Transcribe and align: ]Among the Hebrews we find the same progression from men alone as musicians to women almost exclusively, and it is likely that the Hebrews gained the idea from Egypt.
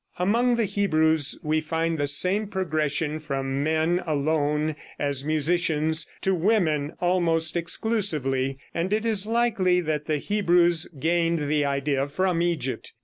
]Among 0.17 0.55
the 0.55 0.65
Hebrews 0.65 1.37
we 1.43 1.61
find 1.61 1.99
the 1.99 2.07
same 2.07 2.47
progression 2.47 3.19
from 3.19 3.61
men 3.61 4.01
alone 4.07 4.75
as 4.97 5.23
musicians 5.23 6.07
to 6.23 6.33
women 6.33 6.93
almost 6.99 7.55
exclusively, 7.55 8.57
and 8.73 8.91
it 8.93 9.05
is 9.05 9.27
likely 9.27 9.79
that 9.81 10.07
the 10.07 10.17
Hebrews 10.17 10.89
gained 10.99 11.47
the 11.47 11.65
idea 11.65 12.07
from 12.07 12.41
Egypt. 12.41 12.93